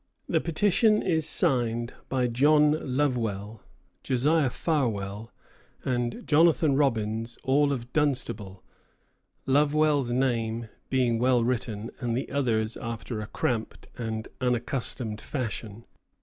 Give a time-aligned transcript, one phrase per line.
[0.27, 3.61] The petition is signed by John Lovewell,
[4.01, 5.31] Josiah Farwell,
[5.85, 8.63] and Jonathan Robbins, all of Dunstable,
[9.45, 15.85] Lovewell's name being well written, and the others after a cramped and unaccustomed fashion.